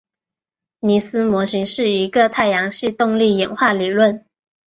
[0.79, 4.25] 尼斯模型是一个太阳系动力演化理论。